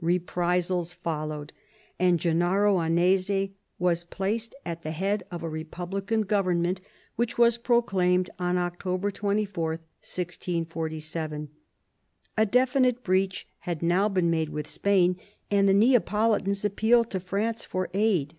Reprisals 0.00 0.94
followed, 0.94 1.52
and 1.98 2.18
Gennaro 2.18 2.78
Annesi 2.78 3.52
was 3.78 4.04
placed 4.04 4.54
at 4.64 4.80
the 4.80 4.90
head 4.90 5.22
of 5.30 5.42
a 5.42 5.50
republican 5.50 6.22
government 6.22 6.80
which 7.16 7.36
was 7.36 7.58
proclaimed 7.58 8.30
on 8.38 8.56
October 8.56 9.10
24, 9.10 9.68
1647. 9.72 11.50
A 12.38 12.46
definite 12.46 13.04
breach 13.04 13.46
had 13.58 13.82
now 13.82 14.08
been 14.08 14.30
made 14.30 14.48
with 14.48 14.66
Spain, 14.66 15.18
and 15.50 15.68
the 15.68 15.74
Neapolitans 15.74 16.64
appealed 16.64 17.10
to 17.10 17.20
France 17.20 17.62
for 17.62 17.90
aid. 17.92 18.34